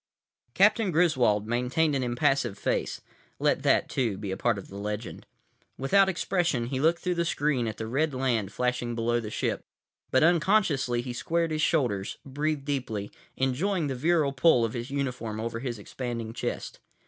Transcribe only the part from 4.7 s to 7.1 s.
legend.) Without expression, he looked